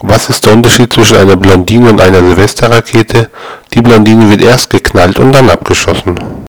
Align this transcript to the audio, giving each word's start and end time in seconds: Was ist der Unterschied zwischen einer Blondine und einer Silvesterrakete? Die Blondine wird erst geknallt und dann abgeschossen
Was 0.00 0.28
ist 0.28 0.46
der 0.46 0.52
Unterschied 0.52 0.92
zwischen 0.92 1.16
einer 1.16 1.36
Blondine 1.36 1.90
und 1.90 2.00
einer 2.00 2.20
Silvesterrakete? 2.20 3.30
Die 3.74 3.82
Blondine 3.82 4.30
wird 4.30 4.42
erst 4.42 4.70
geknallt 4.70 5.18
und 5.18 5.32
dann 5.32 5.50
abgeschossen 5.50 6.14